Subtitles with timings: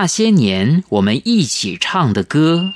[0.00, 2.72] 那些年我们一起唱的歌。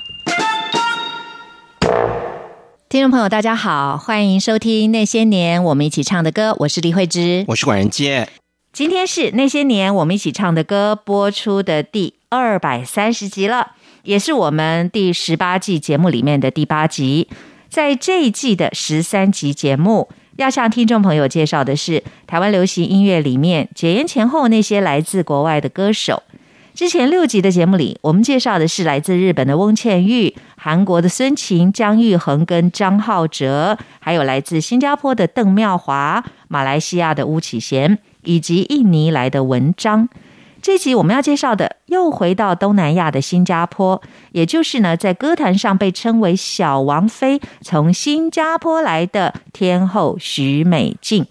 [2.89, 8.27] 听众朋友，大家好，欢迎收听《那些年我们一起唱的歌》，我是李慧芝，我是管仁杰。
[8.73, 13.71] 今天是《那些年我们一起唱的歌》播出的第二百三十集了，
[14.03, 17.29] 也是我们第十八季节目里面的第八集。
[17.69, 26.23] 在这一季的十三集节目，要向听众朋友介绍的是台湾流行音乐里面解严前后那些来自国外的歌手。
[26.75, 40.09] 之前六集的节目里，我们介绍的是来自日本的翁倩玉、韩国的孙晴、姜育恒跟张浩哲，还有来自新加坡的邓妙华、马来西亚的巫启贤，以及印尼来的文章。
[40.63, 51.27] 这集我们要介绍的又回到东南亚的新加坡，也就是呢，在歌坛上被称为“小王妃”从新加坡来的天后许美静。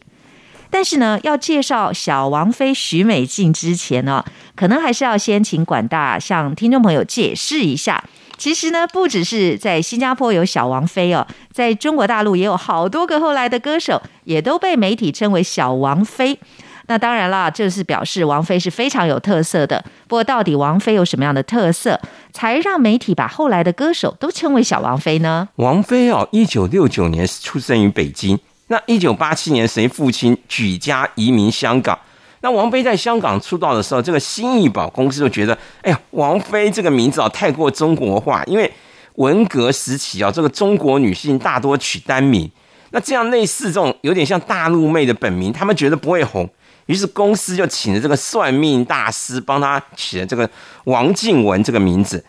[0.72, 4.24] 但是呢，要介绍小王妃许美静之前呢，
[4.56, 8.02] 可能还是要先请管大向听众朋友解释一下。
[8.38, 16.38] 其实呢，不只是在新加坡有小王妃哦，在中国大陆也有好多个后来的歌手，也都被媒体称为小王妃。
[16.86, 19.84] 那当然啦，这是表示王菲是非常有特色的。
[20.08, 22.00] 不过，到底王菲有什么样的特色，
[22.32, 25.50] 才让媒体把后来的歌手都称为小王妃呢？
[25.56, 28.40] 王菲哦，一九六九年出生于北京。
[28.72, 31.96] 那一九八七年，谁父亲举家移民香港。
[32.40, 38.72] 那王菲在香港出道的时候，这个新艺宝公司就觉得，哎呀，王菲这个名字啊太过中国化，因为
[39.16, 42.50] 文革时期啊，这个中国女性大多取单名，
[42.92, 46.48] 那这样类似这种有点像大陆妹的本名，他们觉得不会红，
[46.86, 50.48] 于是公司就请了这个算命大师帮他起了这个
[50.84, 52.24] 王静雯这个名字，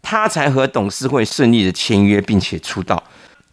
[0.00, 3.02] 他才和董事会顺利的签约，并且出道。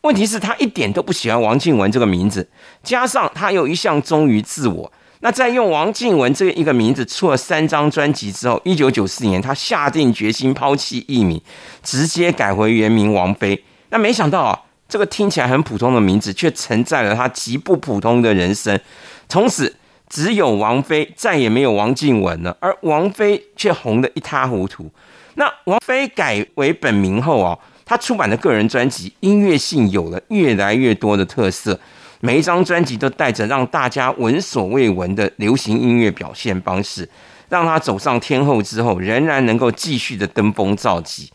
[0.06, 2.48] 问题是，他一点都不喜欢王静雯这个名字，
[2.84, 4.92] 加上他又一向忠于自我。
[5.22, 11.42] 那在用王静雯这一个名字出了三张专辑之后，一九九四年，他下定决心抛弃艺名，
[11.82, 13.60] 直接改回原名王菲。
[13.90, 18.80] 那没想到啊，这个听起来很普通的名字，却承载了他极不普通的人生。
[19.28, 19.76] 从此，
[20.08, 22.56] 只有王菲，再也没有王静雯了。
[22.60, 24.92] 而王菲却红得一塌糊涂。
[25.34, 27.58] 那王菲改为本名后啊。
[27.86, 31.80] 他出版的个人专辑音乐性有了越来越多的特色，
[32.20, 37.08] 每一张专辑都带着让大家闻所未闻的流行音乐表现方式，
[37.48, 41.32] 让他走上天后之后，仍然能够继续的登峰造极。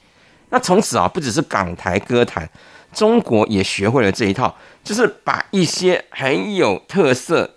[0.48, 2.50] 那从此啊，不只是港台歌坛，
[2.92, 4.52] 中国也学会了这一套，
[4.82, 7.48] 就是把一些很有特色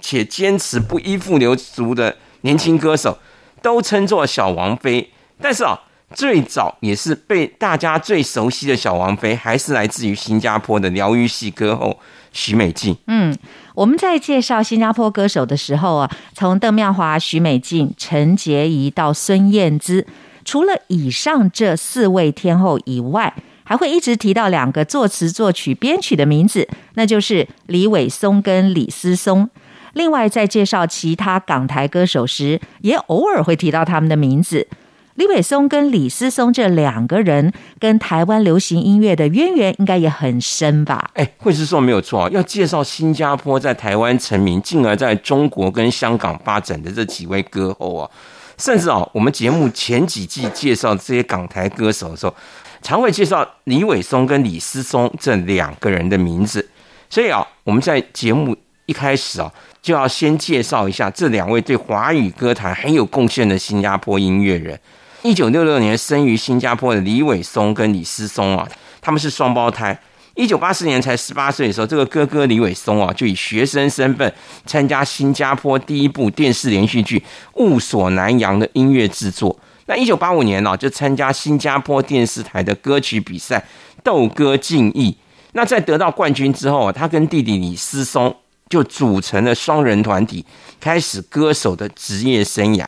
[0.00, 3.18] 且坚持不依附流俗的年轻歌手，
[3.60, 5.10] 都称作小王妃。
[5.40, 5.80] 但是啊。
[6.14, 11.98] 最早也是被大家最熟悉的小王妃，还是来自于新加坡的疗愈系歌后
[12.32, 12.96] 许美静。
[13.08, 13.36] 嗯，
[13.74, 20.06] 我们在介绍新加坡歌手的时候啊，从邓妙华、许美静、陈洁仪到孙燕姿，
[20.44, 23.34] 除了以上这四位天后以外，
[23.64, 29.50] 还会一直提到两个作词、作曲、编曲的名字，那就是李伟松跟李思松。
[29.94, 34.68] 另外，在介绍其他港台歌手时，也偶尔会提到他们的名字。
[35.16, 41.10] 李伟松跟李思松这两个人跟台湾流行音乐的渊源应该也很深吧？
[41.14, 42.28] 哎，会是说没有错啊。
[42.30, 48.10] 要介绍新加坡在台湾成名，进而在中国跟香港发展的这几位歌后啊，
[48.58, 52.34] 甚至啊，我们节目前几季介绍这些港台歌手的时候，
[52.82, 56.68] 常会介绍李伟松跟李思松这两个人的名字。
[57.08, 58.54] 所以啊，我们在节目
[58.84, 59.50] 一开始啊，
[59.80, 64.78] 就要先介绍一下这两位对华语歌坛很有贡献的新加坡音乐人。
[65.26, 68.68] 一九六六年生于新加坡的李伟松跟李思松啊，
[69.00, 69.98] 他们是双胞胎。
[70.36, 74.32] 一九八四年才十八岁的时候，这个哥哥李伟松啊，就以学生身份
[74.64, 77.18] 参加新加坡第一部电视连续剧
[77.54, 79.58] 《雾锁南洋》的音乐制作。
[79.86, 83.58] 那一九八五年呢，就参加新加坡电视台的歌曲比赛
[84.04, 85.10] 《斗歌竞艺》。
[85.54, 88.32] 那在得到冠军之后啊，他跟弟弟李思松
[88.68, 90.44] 就组成了双人团体，
[90.78, 92.86] 开始歌手的职业生涯。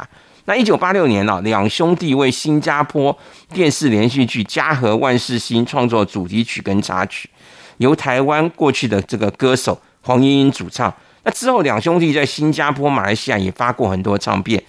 [0.49, 3.15] 那一九八六年呢，两兄弟为新加坡
[3.53, 7.29] 电视连续剧《家和万事兴》创作主题曲跟插曲，
[7.77, 10.93] 由台湾过去的这个歌手黄莺莺主唱。
[11.25, 14.63] 那之后，两兄弟在新加坡、马来西亚也发过很多唱片。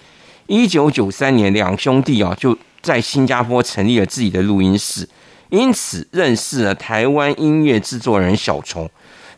[0.48, 5.08] 一九九三年，两兄弟啊就在新加坡成立了自己的录音室，
[5.48, 8.86] 因此认识了台湾音乐制作人小虫。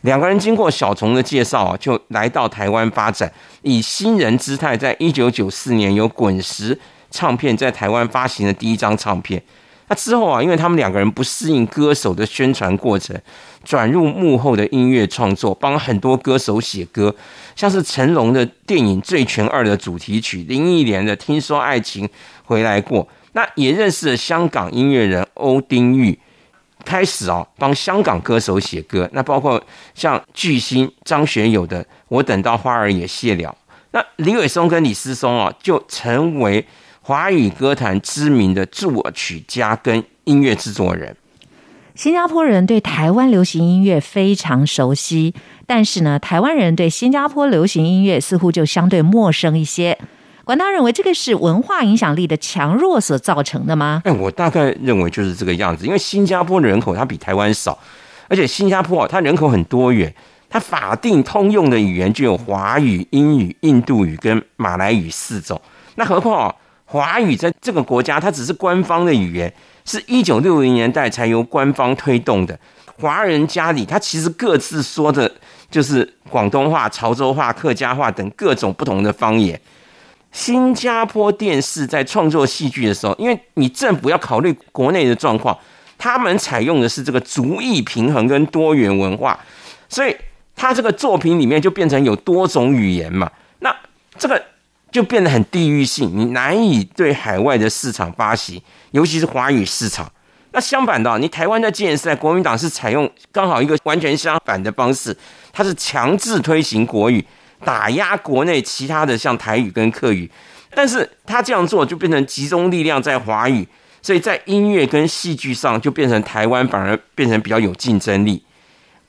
[0.03, 6.77] 两个人经过小虫的介绍啊，就来到台湾发展，以新人姿态，在一九九四年由滚石
[7.09, 9.41] 唱片在台湾发行的第一张唱片。
[9.87, 13.17] 那之后啊，因为他们两个人不适应歌手的宣传过程，
[13.63, 17.13] 转入幕后的音乐创作，帮很多歌手写歌，
[17.55, 22.07] 像是成龙的电影《醉拳二》的主题曲，林忆莲的《听说爱情
[22.45, 26.17] 回来过》，那也认识了香港音乐人欧丁玉，
[26.85, 29.09] 开始啊帮香港歌手写歌。
[29.13, 29.61] 那包括
[29.95, 33.49] 像巨星张学友的《我等到花儿也谢了》，
[33.91, 36.65] 那李伟松跟李思松啊就成为
[37.01, 41.15] 华语歌坛知名的作曲家跟音乐制作人。
[41.95, 45.35] 新加坡人对台湾流行音乐非常熟悉，
[45.67, 49.99] 但是呢，台湾人对新加坡流行音乐似乎就相对陌生一些。
[50.45, 54.01] 管大认为这个是文化影响力的强弱所造成的吗？
[54.03, 55.85] 哎，我大概认为就是这个样子。
[55.85, 57.77] 因为新加坡的人口它比台湾少，
[58.27, 60.13] 而且新加坡它人口很多元，
[60.49, 65.59] 它法定通用的语言就有华语、英语、印度语跟马来语四种。
[65.95, 66.53] 那何况
[66.83, 69.53] 华语在这个国家它只是官方的语言，
[69.85, 72.59] 是一九六零年代才由官方推动的。
[72.99, 75.31] 华人家里他其实各自说的
[75.71, 79.57] 就是广东话、潮州话、客家话等各种不同的方言。
[80.33, 85.57] 新加坡电视在创作戏剧的时候，因为你政府要考虑国内的状况，
[85.97, 89.39] 他们采用的是这个族裔平衡跟多元文化，
[89.87, 90.13] 所以
[90.55, 93.73] 他这个作品里面就变成有多种语言嘛，那
[94.17, 94.43] 这个
[94.91, 98.59] 就变得很地域性，你难以对海外的市场发行，
[98.91, 100.11] 尤其是华语市场。
[100.51, 105.15] 那相反的，你台湾的建设，国民党是采用刚好一个完全相反的方式，
[105.51, 107.23] 它是强制推行国语。
[107.63, 110.29] 打压国内其他的像台语跟客语，
[110.75, 113.67] 但是他这样做就变成集中力量在华语，
[114.01, 118.43] 所以在音乐跟戏剧上就变成台湾反而变成比较有竞争力。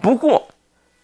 [0.01, 0.49] 不过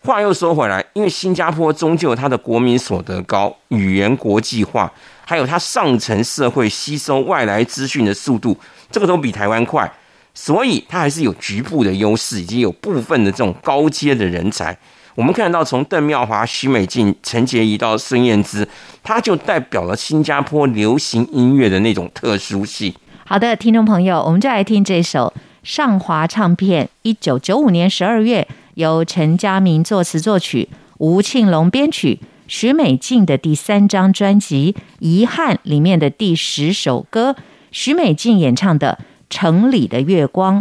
[0.02, 4.91] 话又说回来，因为新加坡终究它的国民所得高，语言国际化，
[5.26, 8.56] 还有它上层社会吸收外来资讯的速度，
[8.91, 9.91] 这个都比台湾快，
[10.32, 14.76] 所以它还是有局部的优势，以及有部分的这种高阶的人才。
[15.15, 18.69] 我们看到，从邓妙华、徐美静、陈洁仪到孙燕姿，
[19.03, 22.95] 她就代表了新加坡流行音乐的那种特殊性。
[23.27, 30.69] 好的，听众朋友，我们就来听这首上华唱片一九九五年十二月由陈家明作词作曲、
[30.99, 37.37] 吴庆隆编曲、徐美静的第三张专辑《遗憾》里面的第十首歌，
[37.71, 38.99] 徐美静演唱的
[39.29, 40.61] 《城里的月光》。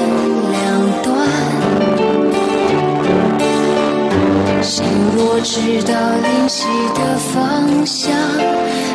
[5.23, 5.93] 我知道
[6.25, 6.65] 灵犀
[6.97, 8.11] 的方向，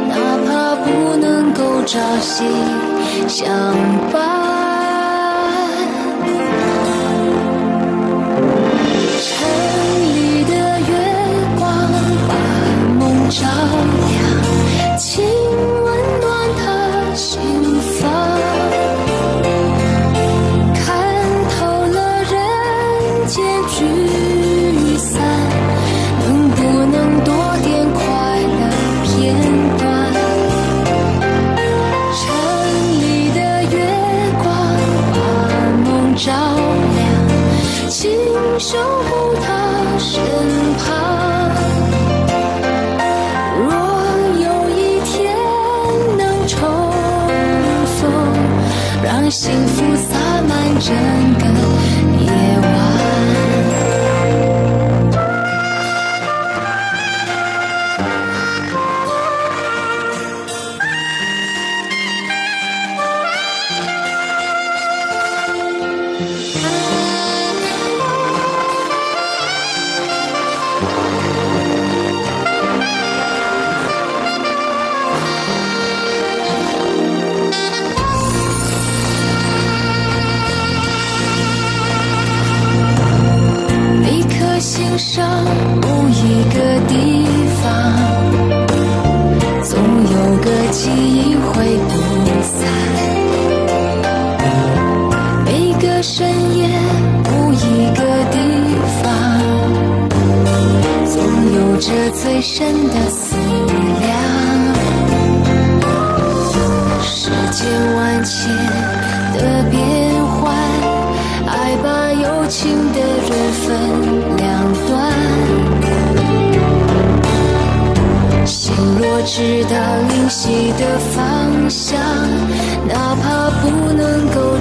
[0.08, 0.14] 哪
[0.44, 2.42] 怕不能够朝夕
[3.28, 3.46] 相
[4.12, 4.55] 伴。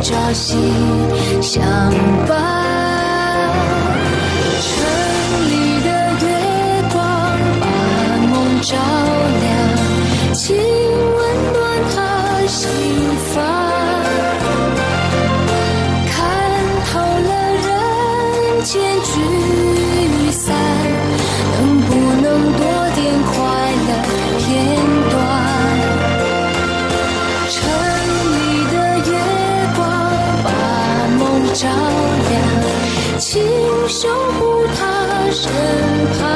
[0.08, 0.56] 朝夕
[1.42, 1.66] 相
[2.28, 2.55] 伴。
[33.98, 35.50] 守护他身
[36.20, 36.28] 旁。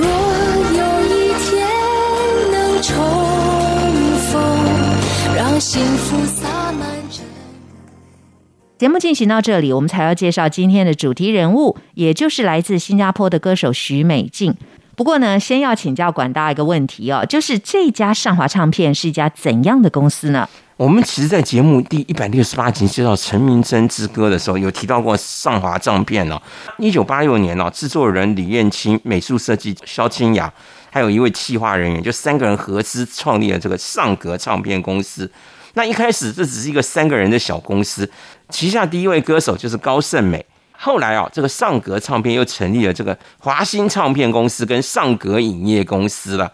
[0.00, 0.06] 若
[0.70, 1.66] 有一天
[2.52, 2.94] 能重
[4.30, 4.32] 逢，
[5.34, 7.24] 让幸福洒满整。
[8.78, 14.54] 节目进行到这里，我们才要介绍今天的主题人物，也就是来自新加坡的歌手许美静。
[14.94, 20.48] 不过呢，先要请教管大一个问题哦，就是这家上华唱片是一家怎样的公司呢？
[20.76, 26.42] 我们其实，在节目第一百六十八集介绍陈明真之歌的时候，有提到过上华唱片哦。
[26.78, 30.52] 一九八六年哦，制作人李燕青、美术设计萧清雅，
[30.90, 35.30] 还有一位企划人员，就三个人合资创立了这个上格唱片公司。
[35.74, 38.10] 那一开始这只是一个三个人的小公司，
[38.48, 40.44] 旗下第一位歌手就是高胜美。
[40.72, 46.50] 后来啊，这个上格唱片又成立了这个华星唱片公司跟上格影业公司了。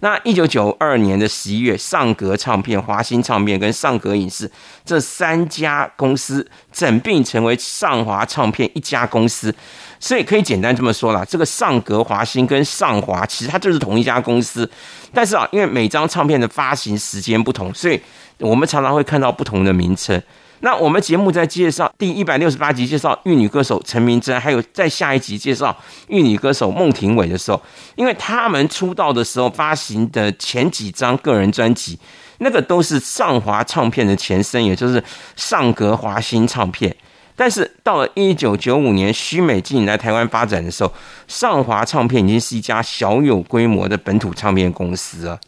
[0.00, 4.50] 那一九九二年的十一月，上格唱片、华星唱片跟上格影视
[4.84, 9.54] 这三家公司整并成为上华唱片一家公司，
[9.98, 14.68] 所以可以简单这么说啦，这个上格、华星跟上华其实它就是同一家公司，
[15.12, 17.98] 但是啊，因为每张唱片的发行时间不同，所以
[18.38, 20.20] 我们常常会看到不同的名称。
[20.64, 25.76] 那我们节目在介绍第一百六十八集介绍玉女歌手陈明真，还有在下一集介绍
[26.08, 27.60] 玉女歌手孟庭苇的时候，
[27.96, 31.98] 因为他们出道的时候发行的前几张个人专辑，
[32.38, 35.04] 那个都是上华唱片的前身，也就是
[35.36, 36.96] 上格华星唱片。
[37.36, 40.90] 但是到了一九九五年，徐美静来台湾发展的时候，
[41.28, 45.38] 上华唱片已经是一家小有规模的本土唱片公司了。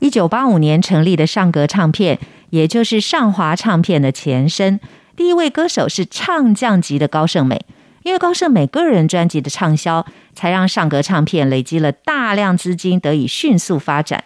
[0.00, 2.18] 一九八五年成立的上格唱片，
[2.50, 4.78] 也就是上华唱片的前身。
[5.16, 7.64] 第一位歌手是唱将级的高胜美，
[8.04, 14.22] 因为高胜美个人专辑的畅销，才让上格唱片累积了大量资金，得以迅速发展。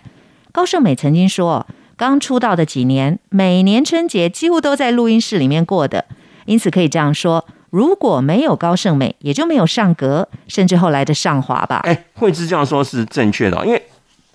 [0.53, 6.05] 高胜美曾经说，刚出道的几年，每年春节几乎都在录音室里面过的，
[6.45, 11.81] 因此可以这样说：如果没有高胜美，也就没有上格，甚至后来的上华吧。
[11.85, 13.83] 哎，慧芝这样说是正确的，因为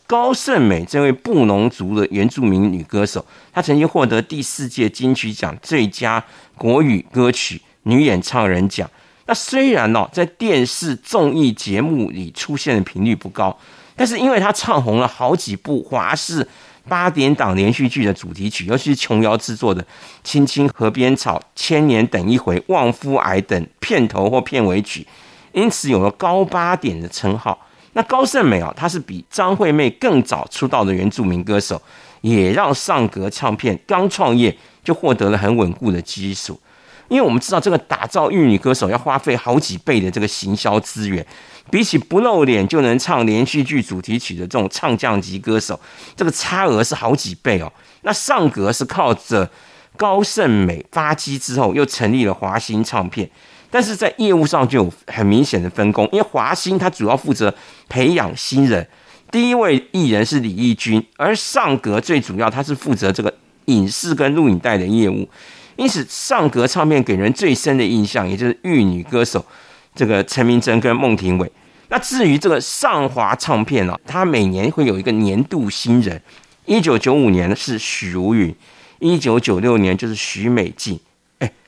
[0.08, 6.24] 高胜美这位布农族的原住民女歌手，她曾经获得第四届金曲奖最佳
[6.56, 8.90] 国语歌曲女演唱人奖。
[9.26, 13.56] 那虽然哦，在电视综艺节目里出现的频率不高，
[13.98, 16.48] 但是因为她唱红了好几部华视
[16.88, 19.84] 八点档连续剧的主题曲，尤其是琼瑶制作的
[20.24, 25.06] 《青青河边草》《千年等一回》《旺夫癌》等片头或片尾曲，
[25.52, 27.67] 因此有了高八点的称号。
[27.98, 31.82] 那高胜美啊，她是比张惠妹更早出道的原住民歌手，
[32.22, 36.60] 也让上格唱片刚创业就获得了很稳固的基础。
[37.08, 41.26] 因为我们知道，这个打造玉女歌手要花费好几倍的这个行销资源，
[41.72, 45.80] 比起不露脸就能唱连续剧主题曲的这种唱将级歌手，
[46.16, 47.74] 这个差额是好几倍哦。
[48.04, 49.50] 那上格是靠着
[49.96, 53.28] 高胜美发迹之后，又成立了华星唱片。
[53.70, 57.54] 但是在业务上就有很明显的分工，因为华星它主要负责
[57.90, 58.88] 培养新人，
[59.30, 63.34] 第一位艺人是李翊君，而上格最主要它是负责这个
[63.66, 65.28] 影视跟录影带的业务，
[65.76, 69.46] 因此上格唱片给人最深的印象，也就是玉女歌手
[69.94, 71.52] 这个陈明真跟孟庭苇。
[71.90, 76.22] 那至于这个上华唱片呢、它每年会有一个年度新人，
[76.66, 78.56] 一九九五年是许茹芸，
[79.00, 81.00] 一九九六年就是许美静。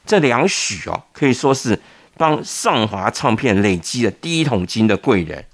[0.10, 1.80] 哎，这两许哦，可以说是
[2.18, 5.46] 帮上华唱片累积了第一桶金的贵人。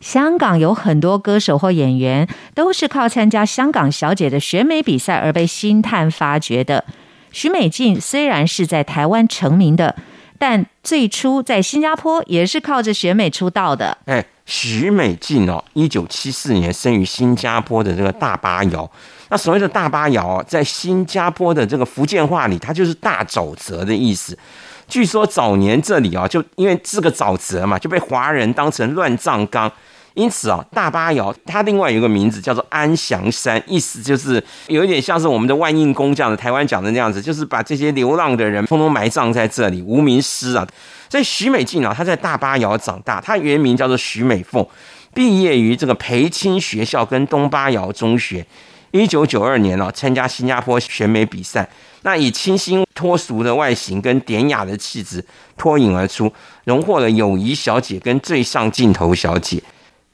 [0.00, 6.84] 香港有很多歌手或演员都是靠参加香港小姐的选美比赛而被星探发掘的。
[7.32, 9.96] 许美静虽然是在台湾成名的，
[10.38, 13.98] 但最初在新加坡也是靠着选美出道的。
[14.04, 18.90] 哎，许美静哦，一九七四年生于新加坡的这个大巴窑。
[19.30, 24.38] 那所谓的大巴窑，在新加坡的这个福建话里，它就是大沼泽的意思。
[24.86, 29.72] 据说早年这里啊，就因为是个沼泽嘛，就被华人当成乱葬岗。
[30.14, 40.66] 因此啊，大巴窑它另外有个名字叫做安祥山，意思就是有一点像是我们的万应宫这样的台湾讲的那样子，就是把这些流浪的人通通埋葬在这里，无名尸啊。
[41.10, 44.64] 所以许美静啊，她在大巴窑长大，她原名叫做许美凤。
[45.12, 48.44] 毕业于这个培青学校跟东巴窑中学。
[48.92, 51.68] 一九九二年哦，参加新加坡选美比赛，
[52.02, 55.24] 那以清新脱俗的外形跟典雅的气质
[55.56, 59.60] 脱颖而出，荣获了友谊小姐跟最上镜头小姐。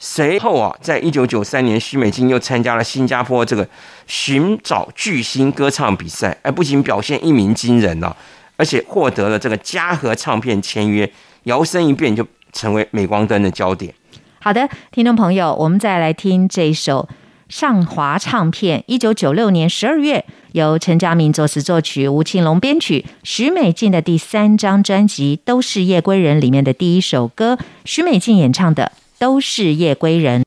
[0.02, 3.68] 随后啊，在一九九三年，徐美静又参加了新加坡这个
[4.06, 8.16] 寻找巨星歌唱比赛，而不仅表现一鸣惊人哦，
[8.56, 13.92] 而且获得了这个嘉禾唱片签约，摇身一变就成为镁光灯的焦点。
[14.40, 17.06] 好的，听众朋友，我们再来听这一首
[17.50, 28.92] 上华唱片一九九六年十二月由陈嘉明作词作曲，吴庆隆编曲，徐美静的第三张专辑《都是夜归人》里面的第一首歌，徐美静演唱的。
[29.20, 30.42] 都是夜归人。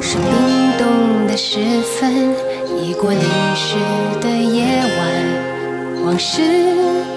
[0.00, 0.26] 是冰
[0.76, 2.34] 冻的时分，
[2.82, 3.20] 已过零
[3.54, 3.76] 时
[4.20, 4.64] 的夜
[4.98, 6.42] 晚，往事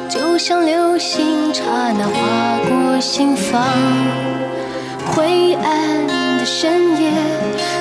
[0.07, 3.67] 就像流星，刹那划过心房。
[5.07, 6.05] 灰暗
[6.37, 7.11] 的深夜，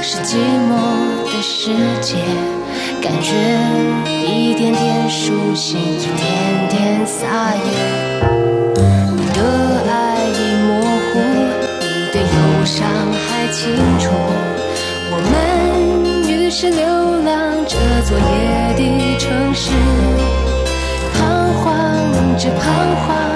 [0.00, 2.16] 是寂寞的世界，
[3.02, 3.34] 感觉
[4.08, 8.27] 一点点苏醒，一点点撒野。
[16.60, 19.70] 是流浪这座夜的城市，
[21.14, 23.27] 彷徨着彷徨，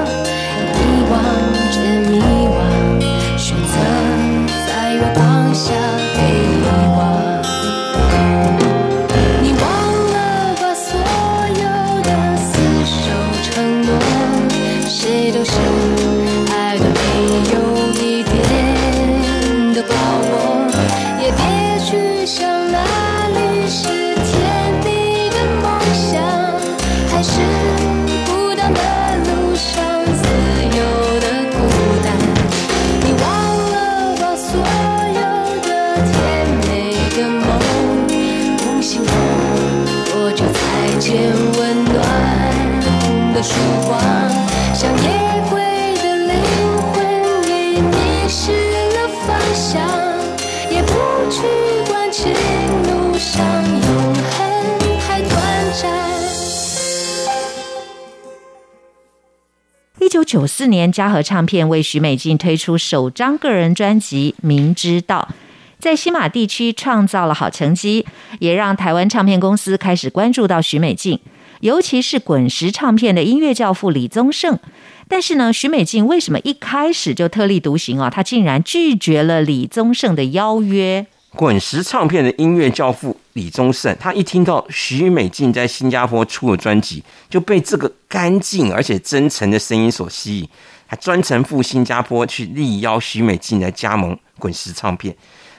[60.33, 65.29] 九四年，嘉禾唱片为许美静推出首张个人专辑《明知道》，
[65.79, 68.07] 在西马地区创造了好成绩，
[68.39, 71.21] 也让台湾唱片公司开始关注到许美静，
[71.61, 74.59] 尤其是滚石唱片的音乐教父李宗盛。
[75.07, 78.09] 但是呢，徐美静为什么一开始就特立独行啊？
[78.09, 81.07] 她竟然拒绝了李宗盛的邀约。
[81.35, 90.49] 滚石唱片的音乐教父李宗盛，他一听到徐美静在新加坡出了专辑，就被这个干净而且真诚的声音所吸引，
[90.87, 95.15] 还专程赴新加坡去力邀徐美静来加盟滚石唱片。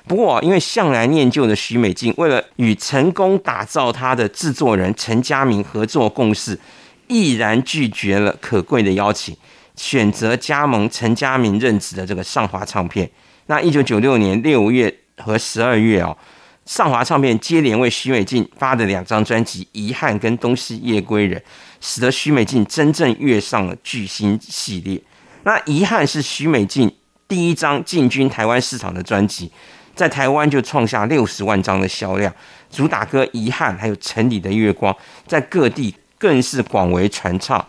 [0.07, 6.59] 不过，因为向来念旧的徐美静，为了与成功打造他的制作人陈家明合作共事。
[7.07, 9.35] 毅然拒绝了可贵的邀请，
[9.75, 13.07] 选择加盟陈家明任职的这个上华唱片。
[13.47, 16.17] 那一九九六年六月和十二月哦，
[16.65, 21.39] 上华唱片接连为徐美静发的两张专辑《遗憾》跟《东西夜归人》，
[21.81, 25.01] 使得徐美静真正跃上了巨星系列。
[25.43, 26.93] 那《遗憾》是徐美静
[27.27, 29.51] 第一张进军台湾市场的专辑，
[29.95, 32.33] 在台湾就创下六十万张的销量。
[32.69, 34.93] 主打歌《遗憾》还有《城里的月光》
[35.27, 35.95] 在各地。
[36.15, 37.67] 更是广为传唱。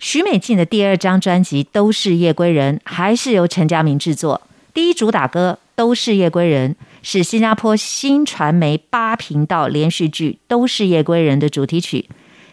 [0.00, 4.42] 徐美静的第二张专辑《都是夜归人》，还是由陈家明制作。
[4.74, 12.08] 第一主打歌《都是夜归人》是新加坡新传媒八频道连续剧《都是夜归人》的主题曲，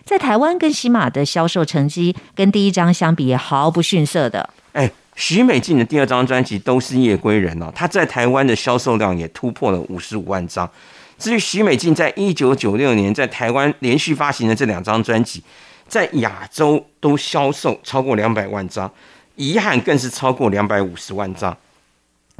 [0.06, 4.50] 在台湾跟喜马的销售成绩跟第一张相比也毫不逊色的。
[4.74, 10.70] 哎，徐美静的第二张专辑《都是夜归人》哦，她在台湾的销售量也突破了五十五万张。
[11.18, 15.42] 至于徐美静在一九九六年在台湾连续发行的这两张专辑，
[15.88, 18.92] 在亚洲都销售超过两百万张，
[19.38, 21.56] 遗憾更是超过两百五十万张。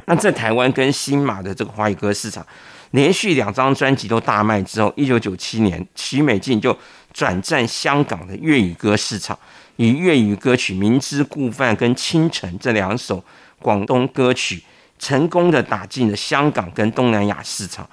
[0.06, 2.46] 那在台湾跟新马的这个华语歌市场，
[2.90, 6.76] 连续两张专辑都大卖之后，一九九七年徐美静就
[7.12, 9.38] 转战香港的粤语歌市场，
[9.76, 13.24] 以粤语歌曲《明知故犯》跟《清晨》这两首
[13.60, 14.62] 广东歌曲，
[14.98, 17.88] 成功的打进了香港跟东南亚市场。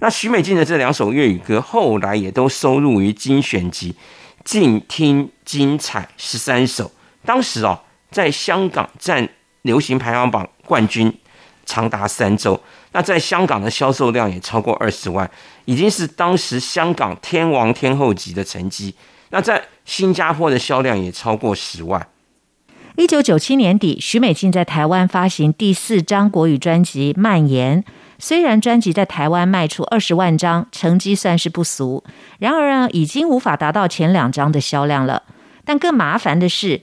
[0.00, 3.92] 那徐美静的这两首粤语歌，后来也都收录于精选集
[4.44, 6.84] 《静听精彩十三首》。
[7.24, 9.26] 当时哦，在香港占
[9.62, 11.10] 流行排行榜冠军
[11.64, 12.58] 长达三周。
[12.92, 15.28] 那在香港的销售量也超过二十万，
[15.64, 18.94] 已经是当时香港天王天后级的成绩。
[19.30, 22.06] 那在新加坡的销量也超过十万。
[22.96, 27.82] 一九九七年底，许美静在台湾发行第四张国语专辑《蔓延》。
[28.20, 32.04] 虽然专辑在台湾卖出二十万张，成绩算是不俗，
[32.38, 35.24] 然而呢，已经无法达到前两张的销量了。
[35.64, 36.82] 但更麻烦的是，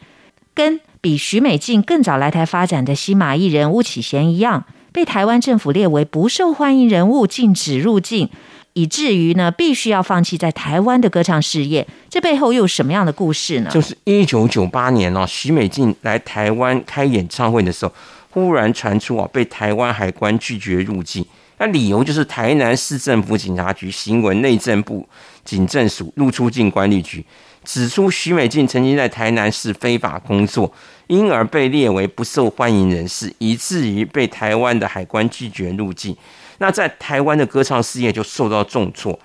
[0.54, 8.30] 跟比许美静更早来台发展的新马艺人巫启贤一样，被台湾政府列为不受欢迎人物，禁止入境。
[8.74, 13.70] 以至于呢，必须要放弃在台湾的歌唱事业，这背后又有什么样的故事呢？
[13.70, 17.92] 就是一九九八年哦，许美静来台湾开演唱会的时候，
[18.30, 21.26] 忽然传出啊，被台湾海关拒绝入境。
[21.62, 25.08] 那理由就是台南市政府警察局新闻内政部
[25.46, 27.24] 警政署入出境管理局
[27.64, 30.74] 指出，许美静曾经在台南市非法工作，
[31.06, 36.18] 因而被列为不受欢迎人士，以至于被台湾的海关拒绝入境。
[36.58, 39.20] 那在台湾的歌唱事业就受到重挫。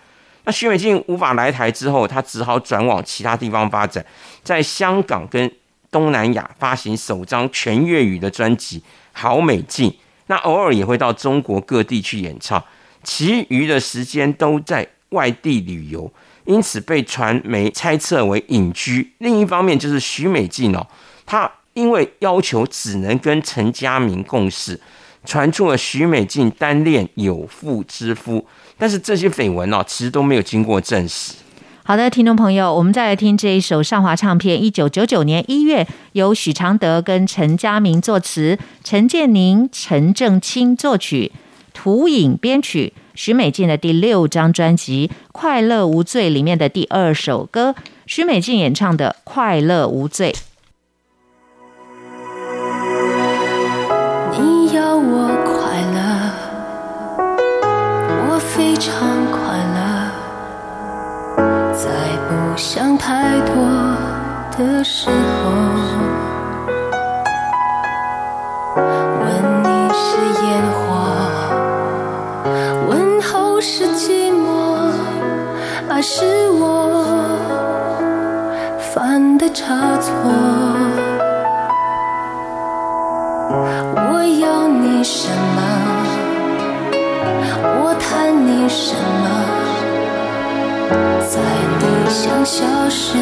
[0.44, 4.04] 那许美静无法来台之后，她只好转往其他地方发展，
[4.44, 5.50] 在香港跟
[5.90, 8.80] 东南亚发行首张全粤语的专辑
[9.12, 9.90] 《好美静》。
[10.26, 12.62] 那偶尔也会到中国各地去演唱，
[13.02, 16.12] 其余的时间都在外地旅游，
[16.44, 19.12] 因此被传媒猜测为隐居。
[19.18, 20.86] 另一方面，就是许美静哦，
[21.24, 24.80] 她因为要求只能跟陈家明共事。
[25.24, 28.46] 传出了许美静单恋有妇之夫，
[28.78, 31.34] 但是这些绯闻哦，其实都没有经过证实。
[31.88, 41.30] 好的，听众朋友，我们再来听这一首上华唱片一九九九年一月由许常德跟陈家明作词，陈建宁、陈正清作曲，
[41.72, 50.32] 涂影编曲，许美静的第六张专辑《快乐无罪》里面的第二首歌，许美静演唱的《快乐无罪》。
[54.36, 56.32] 你要我快乐，
[58.28, 59.45] 我非常快
[62.56, 63.54] 想太多
[64.56, 65.12] 的时候，
[69.20, 69.24] 问
[69.62, 70.80] 你是烟火，
[72.88, 74.90] 问候是寂寞，
[75.90, 76.64] 爱是我
[78.78, 80.10] 犯的差错。
[84.08, 85.60] 我要你什么？
[87.82, 89.24] 我贪你什么？
[91.28, 91.40] 在
[92.08, 93.14] 想消失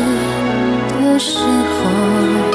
[1.01, 2.54] 的时候，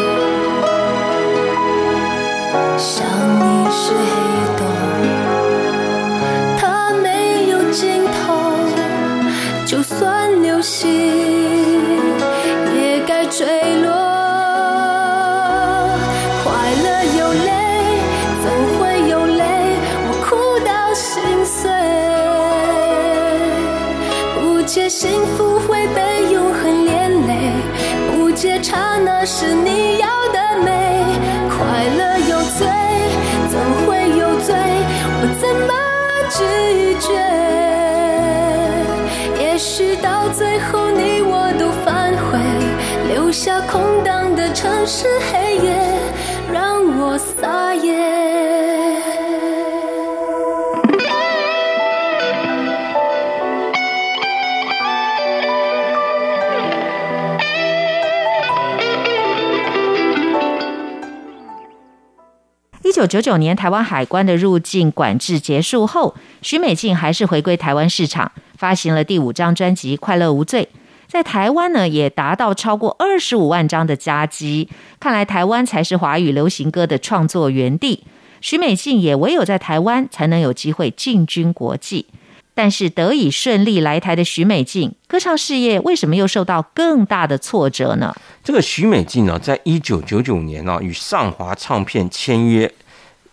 [63.00, 70.68] 九九九年，台湾海关的入境管制结束后，许美静还是回归台湾市场，发行了第五张专辑《快乐无罪》。
[71.08, 74.68] 在台湾呢，也达到超过二十五万张的佳绩。
[75.00, 78.04] 看来台湾才是华语流行歌的创作园地。
[78.42, 82.06] 许美静也唯有在台湾才能有机会进军国际。
[82.54, 88.14] 但是得以顺利来台的许美静，歌唱事业为什么又受到更大的挫折呢？
[88.44, 92.70] 这个许美静呢，在一九九九年呢，与上华唱片签约。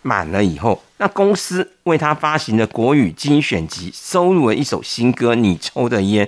[0.07, 6.25] 满了以后，那公司为他发行的国语精选集收录了一首新歌《你抽的烟》。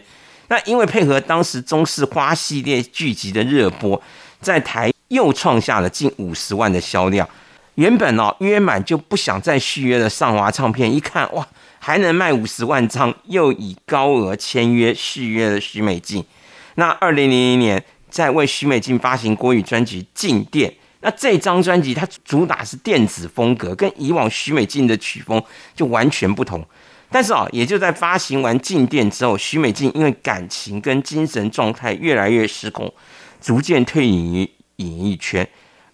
[0.49, 4.01] 那因为配合当时中式花系列剧集的热播，
[4.41, 7.27] 在台又创下了近五十万的销量。
[7.75, 11.47] 原本哦约满就不想再续约的上华唱片，一看哇
[11.79, 16.25] 还能卖五十万张，又以高额签约续约了许美静。
[16.75, 20.69] 那二零零零年，在为许美静发行国语专辑《静电》。
[21.01, 25.41] 那这张专辑它主打是电子风格，跟以往许美静的曲风
[25.75, 26.65] 就完全不同。
[27.09, 32.93] 但是啊，也就在发行完《静电》之后，许美静因为感情跟精神状态越来越失控，
[33.41, 35.47] 逐渐退隐于演艺圈。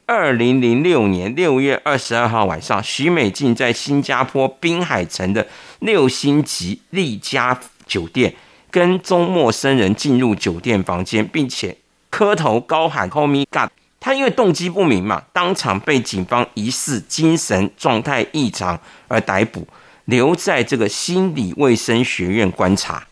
[0.08, 5.48] 二零零六年六月二十二号晚上，许美静在新加坡滨海城的
[5.80, 8.36] 六星级丽家酒店，
[8.70, 11.78] 跟踪陌生人进入酒店房间，并且
[12.10, 13.70] 磕头高喊 “Call me God”。
[14.00, 19.68] 他因为动机不明嘛，当场被警方疑似精神状态异常而逮捕，
[20.06, 23.08] 留在这个心理卫生学院观察。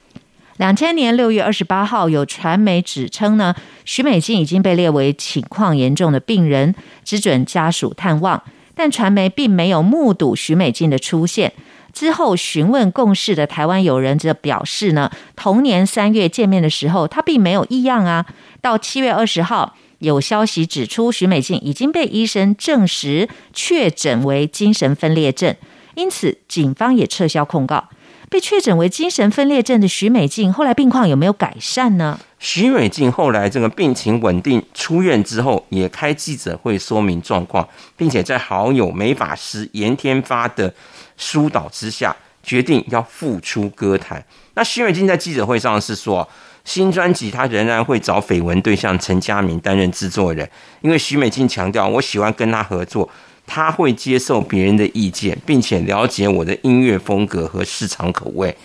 [0.58, 8.43] 两千年六月二十八号，有传媒指称呢，徐美静已经被列为情况严重的病人，只准家属探望，
[8.76, 11.54] 但传媒并没有目睹徐美静的出现。
[11.91, 18.28] 之后询问共事的台湾友人，则表示呢，同年三月见面的时候，他并没有异样啊。
[18.62, 19.76] 到七月二十号。
[20.04, 25.56] 有消息指出，徐美静已经被医生证实确诊为精神分裂症，
[25.96, 27.88] 因此警方也撤销控告。
[28.30, 32.20] 被确诊为精神分裂症的徐美静，后来病况有没有改善呢？
[32.38, 40.74] 徐美静后来这个病情稳定，出院之后也开记者会说明状况，并且在好友美法师严天发的
[41.16, 42.13] 疏导之下，
[42.44, 44.26] 决定要复出歌坛。
[44.56, 46.28] 那徐美静在记者会上是说。
[46.65, 50.49] 新专辑他仍然会找绯闻对象陈嘉明担任制作人，
[50.82, 53.08] 因为徐美静强调，我喜欢跟他合作，
[53.45, 58.56] 他会接受别人的意见，并且了解我的音乐风格和市场口味。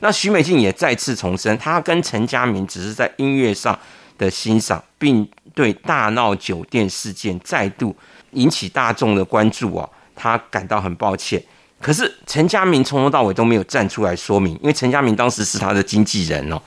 [0.00, 3.76] 那徐美静也再次重申，他跟陈嘉明只是在音乐上
[4.16, 7.94] 的欣赏，并对大闹酒店事件再度
[8.32, 11.42] 引起大众的关注啊，他感到很抱歉。
[11.80, 16.62] 可是陈嘉明从头到尾都没有站出来说明，因为陈嘉明当时是他的经纪人哦。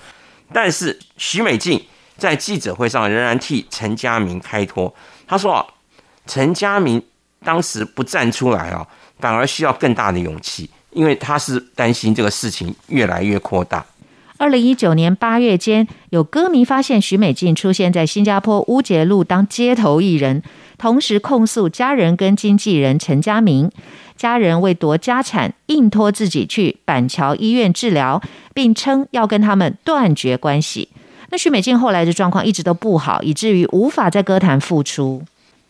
[0.54, 1.84] 但是徐美静
[2.18, 4.94] 在记者会上仍然替陈家明开脱。
[5.28, 5.66] 她说：“啊，
[6.28, 7.02] 陈家明
[7.44, 8.88] 当时不站出来啊，
[9.20, 13.86] 反而需要更大的勇气，因为他是担心这个事情越来越扩大。”
[14.41, 20.41] 二零一九年八月间，有歌迷发现徐美静出现在新加坡乌节路当街头艺人，
[20.80, 23.69] 同时控诉家人跟经纪人陈家明。
[24.17, 28.19] 家人为夺家产，硬拖自己去板桥医院治疗，
[28.56, 30.89] 并称要跟他们断绝关系。
[31.30, 35.21] 那徐美静后来的状况一直都不好，以至于无法在歌坛复出。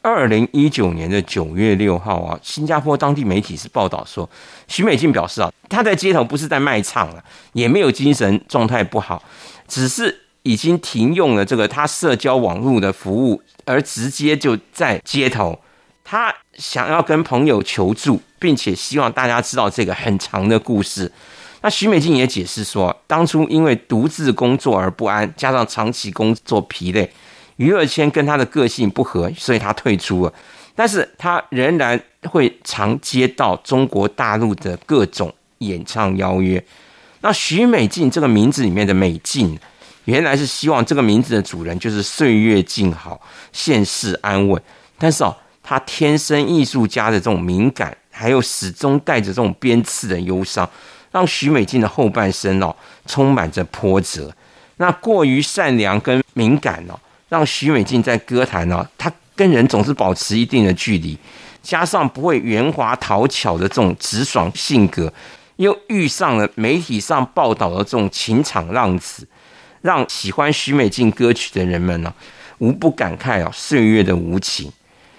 [0.02, 4.30] 二零一九年的九月六号啊，新加坡当地媒体是报道说，
[4.68, 9.24] 徐美静表示啊，她在街头不是在卖唱了，也没有精神状态不好，
[9.68, 15.60] 只是已经停用了这个她社交网络的服务，而直接就在街头。
[16.04, 18.22] 她想要跟朋友求助。
[18.42, 21.12] 并且希望大家知道这个很长的故事。
[21.62, 27.08] 那徐美静也解释说，当初因为独自工作而不安，加上长期工作疲累，
[27.58, 30.34] 娱乐圈跟他的个性不合，所以他退出了。
[30.76, 36.64] 但是他仍然会常接到中国大陆的各种演唱邀约。
[37.22, 39.58] 那徐美静这个名字里面的美静，
[40.06, 44.62] 原来是希望这个名字的主人就是岁月静好，现世安稳。
[44.98, 47.96] 但是哦，他天生艺术家的这种敏感。
[48.14, 50.70] 还有始终带着这种鞭刺的忧伤，
[51.12, 52.76] 让徐美静的后半生哦
[53.08, 54.32] 充满着波折。
[54.76, 57.00] 那过于善良跟敏感哦，
[57.32, 61.18] 让徐美静在歌坛呢，她跟人总是保持一定的距离，
[61.64, 65.12] 加上不会圆滑讨巧的这种直爽性格，
[65.56, 69.26] 又遇上了媒体上报道的这种情场浪子，
[69.82, 72.14] 让喜欢徐美静歌曲的人们呢，
[72.58, 74.70] 无不感慨啊岁月的无情。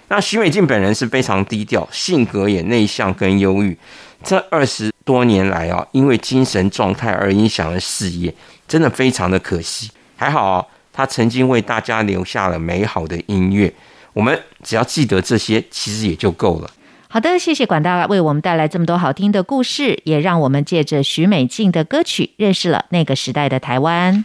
[0.08, 3.74] 那徐美静本人是非常低调，性格也内向跟忧郁。
[4.22, 8.34] 这二十多年来啊，因为精神状态而影响了事业，
[8.68, 9.90] 真的非常的可惜。
[10.14, 13.72] 还好，他曾经为大家留下了美好的音乐。
[14.12, 16.70] 我们只要记得这些，其实也就够了。
[17.08, 24.24] 好的，谢谢管大为我们带来这么多好听的故事，也让我们借着许美静的歌曲，认识了那个时代的台湾。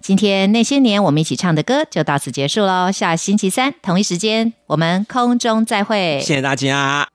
[0.00, 7.08] 今天那些年我们一起唱的歌就到此结束喽，下星期三同一时间我们空中再会，谢谢大家。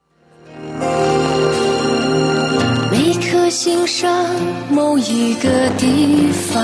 [2.89, 4.25] 每颗心上
[4.69, 6.63] 某一个地方，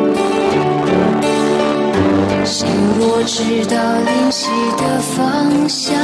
[2.51, 2.67] 心
[2.99, 5.95] 若知道灵犀的方向，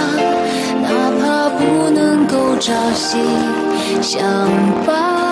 [0.82, 3.18] 哪怕不能够朝夕
[4.02, 4.26] 相
[4.86, 5.27] 伴。